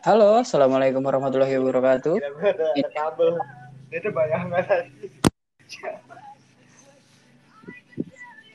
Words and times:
Halo, 0.00 0.40
assalamualaikum 0.40 1.04
warahmatullahi 1.04 1.60
wabarakatuh. 1.60 2.16
Ada 2.16 2.88
kabel. 2.88 3.36
Itu 3.92 4.08
bayangan. 4.08 4.88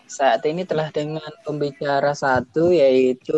Saat 0.09 0.41
ini 0.49 0.65
telah 0.65 0.89
dengan 0.89 1.29
pembicara 1.45 2.17
satu 2.17 2.73
yaitu 2.73 3.37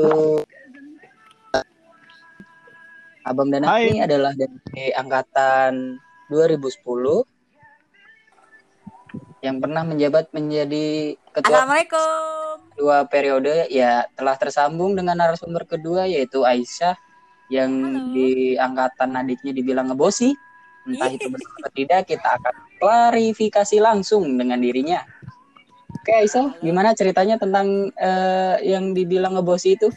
Abang 3.27 3.51
Dana 3.51 3.75
Hai. 3.75 3.91
ini 3.91 3.99
adalah 3.99 4.31
dari 4.31 4.87
angkatan 4.95 5.99
2010 6.31 7.27
yang 9.43 9.59
pernah 9.59 9.83
menjabat 9.83 10.31
menjadi 10.31 11.11
ketua 11.35 11.67
Assalamualaikum. 11.67 12.71
dua 12.79 13.03
periode 13.03 13.67
ya 13.67 14.07
telah 14.15 14.39
tersambung 14.39 14.95
dengan 14.95 15.19
narasumber 15.19 15.67
kedua 15.67 16.07
yaitu 16.07 16.47
Aisyah 16.47 16.95
yang 17.47 17.71
Halo. 17.71 18.11
di 18.11 18.55
angkatan 18.59 19.15
adiknya 19.15 19.51
dibilang 19.55 19.91
ngebosi 19.91 20.35
entah 20.87 21.11
itu 21.11 21.27
benar 21.27 21.51
atau 21.59 21.71
tidak 21.75 22.01
kita 22.07 22.29
akan 22.39 22.55
klarifikasi 22.79 23.77
langsung 23.83 24.23
dengan 24.39 24.59
dirinya 24.59 25.03
oke 25.91 26.11
Aisyah 26.11 26.63
gimana 26.63 26.95
ceritanya 26.95 27.35
tentang 27.35 27.91
eh, 27.95 28.55
yang 28.63 28.95
dibilang 28.95 29.35
ngebosi 29.35 29.75
itu 29.75 29.89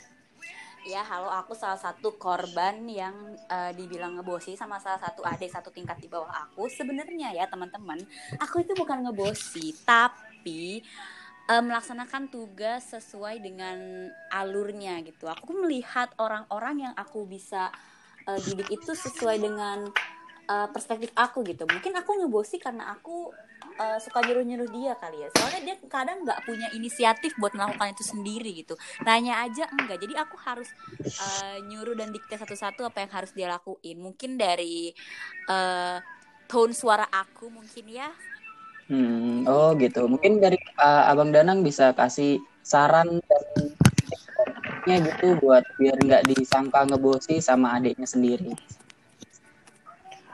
Ya, 0.90 1.06
halo 1.06 1.30
aku 1.30 1.54
salah 1.54 1.78
satu 1.78 2.18
korban 2.18 2.82
yang 2.90 3.14
eh, 3.46 3.70
dibilang 3.78 4.18
ngebosi 4.18 4.58
sama 4.58 4.82
salah 4.82 4.98
satu 4.98 5.22
adik 5.22 5.46
satu 5.46 5.70
tingkat 5.70 6.02
di 6.02 6.10
bawah 6.10 6.26
aku. 6.26 6.66
Sebenarnya 6.66 7.30
ya, 7.30 7.46
teman-teman, 7.46 8.00
aku 8.42 8.66
itu 8.66 8.74
bukan 8.74 9.06
ngebosi, 9.06 9.70
tapi 9.86 10.82
eh, 11.50 11.62
melaksanakan 11.62 12.30
tugas 12.30 12.94
sesuai 12.94 13.42
dengan 13.42 14.06
alurnya 14.30 15.02
gitu. 15.02 15.26
Aku 15.26 15.50
melihat 15.66 16.14
orang-orang 16.22 16.90
yang 16.90 16.94
aku 16.94 17.26
bisa 17.26 17.74
eh, 18.30 18.40
didik 18.46 18.70
itu 18.70 18.94
sesuai 18.94 19.42
dengan 19.42 19.90
eh, 20.46 20.68
perspektif 20.70 21.10
aku 21.18 21.42
gitu. 21.42 21.66
Mungkin 21.66 21.98
aku 21.98 22.22
ngebosi 22.22 22.62
karena 22.62 22.94
aku 22.94 23.34
eh, 23.82 23.98
suka 23.98 24.22
nyuruh-nyuruh 24.22 24.70
dia 24.70 24.94
kali 24.94 25.26
ya. 25.26 25.28
Soalnya 25.34 25.60
dia 25.66 25.76
kadang 25.90 26.22
nggak 26.22 26.46
punya 26.46 26.70
inisiatif 26.70 27.34
buat 27.42 27.50
melakukan 27.58 27.98
itu 27.98 28.06
sendiri 28.06 28.54
gitu. 28.54 28.78
Nanya 29.02 29.42
aja 29.42 29.66
enggak. 29.74 29.98
Jadi 29.98 30.14
aku 30.14 30.38
harus 30.46 30.70
eh, 31.02 31.58
nyuruh 31.66 31.98
dan 31.98 32.14
dikte 32.14 32.38
satu-satu 32.38 32.86
apa 32.86 33.02
yang 33.02 33.10
harus 33.10 33.34
dia 33.34 33.50
lakuin. 33.50 33.98
Mungkin 33.98 34.38
dari 34.38 34.94
eh, 35.50 35.98
tone 36.46 36.74
suara 36.74 37.10
aku 37.10 37.50
mungkin 37.50 37.90
ya. 37.90 38.10
Hmm, 38.90 39.46
oh 39.46 39.70
gitu 39.78 40.10
mungkin 40.10 40.42
dari 40.42 40.58
eh, 40.58 41.02
Abang 41.06 41.30
Danang 41.30 41.62
bisa 41.62 41.94
kasih 41.94 42.42
saran 42.66 43.22
dan 43.22 43.42
gitu 45.06 45.38
buat 45.38 45.62
biar 45.78 45.94
nggak 46.02 46.26
disangka 46.26 46.82
ngebosi 46.90 47.38
sama 47.38 47.78
adiknya 47.78 48.10
sendiri 48.10 48.50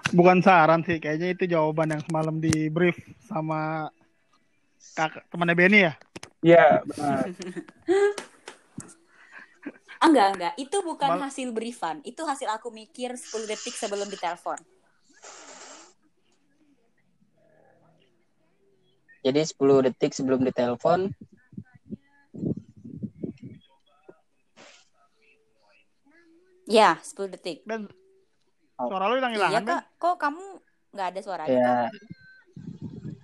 Bukan 0.07 0.39
saran 0.39 0.87
sih, 0.87 1.03
kayaknya 1.03 1.35
itu 1.35 1.51
jawaban 1.51 1.91
yang 1.91 2.03
semalam 2.07 2.39
di 2.39 2.71
brief 2.71 2.95
sama 3.27 3.91
kakak 4.95 5.27
temannya 5.29 5.59
Benny 5.59 5.83
ya. 5.83 5.93
Iya 6.47 6.67
benar 6.87 7.27
Ah, 9.99 10.07
enggak, 10.07 10.29
enggak. 10.39 10.55
Itu 10.63 10.79
bukan 10.87 11.11
Mal- 11.19 11.27
hasil 11.27 11.51
briefan. 11.51 12.07
Itu 12.07 12.23
hasil 12.23 12.47
aku 12.55 12.71
mikir 12.71 13.19
10 13.19 13.51
detik 13.51 13.75
sebelum 13.75 14.07
ditelepon. 14.07 14.63
Jadi 19.27 19.43
10 19.43 19.91
detik 19.91 20.15
sebelum 20.15 20.47
ditelepon 20.47 21.11
Ya, 26.67 26.99
10 27.03 27.31
detik. 27.31 27.63
Dan 27.63 27.87
Oh. 28.77 28.93
suara 28.93 29.09
lu 29.09 29.17
hilang 29.17 29.33
Iya, 29.33 29.41
hilangan 29.41 29.65
Kak. 29.65 29.83
Kok 29.97 30.17
kamu 30.21 30.45
nggak 30.93 31.09
ada 31.09 31.21
suaranya, 31.25 31.49
ya 31.49 31.65
Kak? 31.65 31.89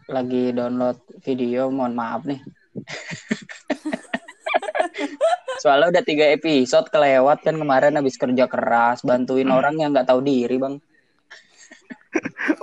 lagi 0.09 0.45
download 0.53 0.99
video 1.21 1.69
mohon 1.69 1.93
maaf 1.93 2.25
nih. 2.25 2.41
Soalnya 5.63 5.93
udah 5.93 6.05
tiga 6.05 6.27
episode 6.33 6.89
kelewat 6.89 7.45
kan 7.45 7.57
kemarin 7.57 7.97
habis 7.97 8.17
kerja 8.17 8.49
keras 8.49 9.05
bantuin 9.05 9.49
orang 9.49 9.77
yang 9.77 9.93
nggak 9.93 10.09
tahu 10.09 10.25
diri 10.25 10.57
bang. 10.57 10.81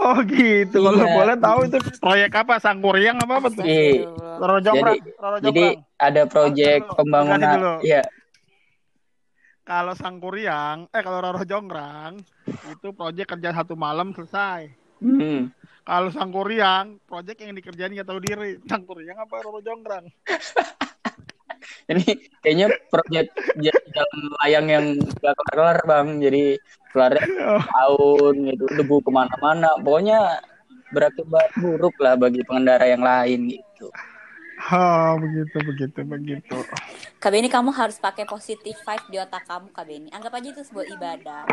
Oh 0.09 0.20
gitu. 0.25 0.81
Kalau 0.81 1.06
Iya. 1.06 1.14
boleh 1.14 1.36
tahu 1.38 1.59
itu 1.70 1.78
proyek 2.02 2.31
apa? 2.34 2.58
Sangkuriang 2.58 3.22
apa 3.22 3.34
apa 3.38 3.47
tuh? 3.53 3.62
Iya. 3.62 4.09
Roro 4.42 4.58
Jonggrang. 4.58 4.97
Roro 5.22 5.38
Jadi 5.38 5.66
ada 6.02 6.22
proyek 6.25 6.81
dulu, 6.81 6.97
pembangunan. 6.97 7.78
Iya. 7.86 8.02
Kalau 9.62 9.94
Sangkuriang, 9.94 10.90
eh 10.90 11.02
kalau 11.06 11.22
Roro 11.22 11.46
Jonggrang 11.46 12.18
itu 12.74 12.88
proyek 12.90 13.38
kerja 13.38 13.53
satu 13.53 13.78
malam 13.78 14.18
selesai. 14.18 14.74
Hmm. 14.98 15.53
Kalau 15.86 16.09
Sangkuriang, 16.09 16.98
proyek 17.06 17.46
yang 17.46 17.53
dikerjain 17.53 17.94
nggak 17.94 18.09
tahu 18.09 18.18
diri. 18.18 18.58
Sangkuriang 18.66 19.22
apa 19.22 19.36
Roro 19.46 19.62
Jonggrang? 19.62 20.09
Ini 21.90 22.06
kayaknya 22.46 22.68
proyek 22.94 23.34
jalan 23.57 24.19
layang 24.44 24.68
yang 24.69 24.85
gak 25.22 25.35
kelar 25.53 25.78
bang. 25.85 26.07
Jadi 26.22 26.44
kelarnya 26.94 27.25
Oh, 27.46 27.62
tahun 27.62 28.35
gitu 28.53 28.66
debu 28.78 29.02
ke 29.02 29.12
mana-mana. 29.13 29.74
Pokoknya 29.81 30.41
berakibat 30.90 31.53
buruk 31.62 31.96
lah 32.02 32.18
bagi 32.18 32.41
pengendara 32.46 32.85
yang 32.90 33.06
lain 33.06 33.53
gitu. 33.53 33.90
oh, 34.74 35.16
begitu 35.22 35.57
begitu 35.63 36.00
begitu. 36.03 36.57
Kak 37.16 37.31
Beni, 37.31 37.47
kamu 37.47 37.72
harus 37.72 37.96
pakai 37.96 38.28
positif 38.28 38.75
vibe 38.75 39.07
di 39.07 39.18
otak 39.22 39.47
kamu, 39.47 39.72
Kak 39.72 39.86
Beni. 39.88 40.09
Anggap 40.12 40.36
aja 40.36 40.47
itu 40.51 40.62
sebuah 40.68 40.86
ibadah. 41.00 41.44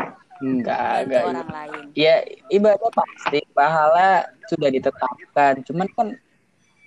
Enggak, 0.43 1.07
enggak. 1.07 1.23
orang 1.23 1.49
lain. 1.49 1.83
Ya 1.97 2.21
ibadah 2.51 2.91
pasti 2.93 3.41
pahala 3.55 4.27
sudah 4.51 4.69
ditetapkan. 4.69 5.65
Cuman 5.65 5.87
kan 5.95 6.07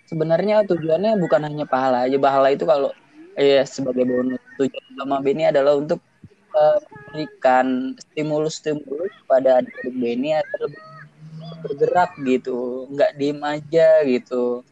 sebenarnya 0.06 0.62
tujuannya 0.66 1.18
bukan 1.18 1.40
hanya 1.46 1.66
pahala 1.66 2.06
aja. 2.06 2.18
Pahala 2.18 2.48
itu 2.54 2.62
kalau 2.68 2.90
ya 3.36 3.62
sebagai 3.66 4.04
bonus 4.06 4.42
tujuan 4.58 4.84
utama 4.96 5.16
Beni 5.22 5.46
adalah 5.46 5.78
untuk 5.78 6.00
eh, 6.54 6.78
memberikan 6.80 7.94
stimulus-stimulus 7.96 9.14
pada 9.30 9.62
adik-adik 9.62 9.94
Beni 9.94 10.34
agar 10.34 10.58
lebih 10.66 10.82
bergerak 11.60 12.10
gitu, 12.24 12.88
nggak 12.90 13.10
diem 13.20 13.40
aja 13.44 14.00
gitu, 14.04 14.64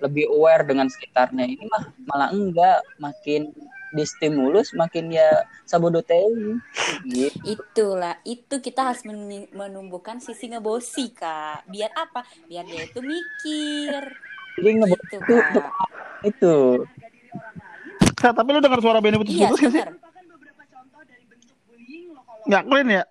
lebih 0.00 0.28
aware 0.28 0.64
dengan 0.68 0.86
sekitarnya. 0.90 1.48
Ini 1.48 1.64
mah 1.68 1.84
malah 2.04 2.30
enggak, 2.30 2.80
makin 3.00 3.50
distimulus 3.94 4.74
makin 4.74 5.14
ya 5.14 5.46
sabodotei 5.64 6.58
gitu. 7.06 7.38
Itulah, 7.46 8.18
itu 8.26 8.58
kita 8.58 8.90
harus 8.90 9.06
men- 9.06 9.48
menumbuhkan 9.54 10.18
sisi 10.18 10.50
ngebosi, 10.50 11.14
Kak. 11.14 11.70
Biar 11.70 11.94
apa? 11.94 12.26
Biar 12.50 12.66
dia 12.66 12.82
itu 12.90 13.00
mikir. 13.00 14.02
Jadi 14.58 14.70
ngebut 14.82 15.00
Gitu, 15.10 15.36
itu 15.38 15.38
untuk 16.24 16.78
Kak. 18.24 18.32
tapi 18.40 18.48
lu 18.56 18.60
dengar 18.64 18.80
suara 18.80 18.98
Benny 19.04 19.16
Iya, 19.20 19.20
putus-putus 19.20 19.60
nggak 19.60 19.72
sih? 19.76 19.82
Nggak 22.44 22.62
clean 22.68 22.88
ya? 22.88 23.04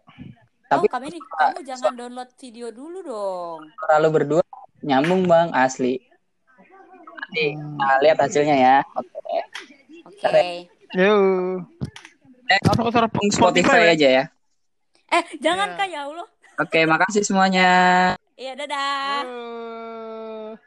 Tapi 0.73 0.85
oh, 0.85 0.89
Kak 0.89 1.01
Beni, 1.05 1.19
kamu 1.21 1.59
jangan 1.61 1.91
download 1.93 2.29
video 2.41 2.67
dulu 2.73 2.97
dong. 3.05 3.59
kalau 3.77 4.09
berdua 4.09 4.41
nyambung 4.81 5.29
bang 5.29 5.53
asli. 5.53 6.01
Nanti 7.13 7.53
kita 7.57 7.95
lihat 8.01 8.17
hasilnya 8.17 8.55
ya. 8.57 8.77
Oke. 8.97 9.37
Oke. 10.09 10.45
Yuk. 10.97 11.65
Langsung 12.65 12.85
ke 12.85 12.91
suara 12.93 13.09
Spotify 13.09 13.81
ya? 13.89 13.93
aja 13.93 14.07
ya. 14.09 14.23
Eh, 15.13 15.23
jangan 15.41 15.73
Iya. 15.73 15.77
Kak, 15.77 15.87
ya 15.89 15.99
Allah. 16.09 16.27
Oke, 16.61 16.79
makasih 16.85 17.21
semuanya. 17.25 17.69
Iya, 18.37 18.53
dadah. 18.57 19.21
Yuk. 19.25 20.57